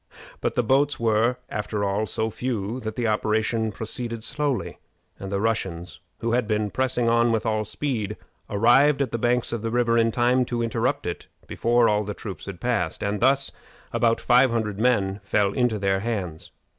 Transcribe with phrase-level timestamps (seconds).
[0.39, 4.79] But the boats were, after all, so few that the operation proceeded slowly,
[5.19, 8.17] and the Russians, who had been pressing on with all speed,
[8.49, 12.15] arrived at the banks of the river in time to interrupt it before all the
[12.15, 13.51] troops had passed, and thus
[13.93, 16.49] about five hundred men fell into their hands.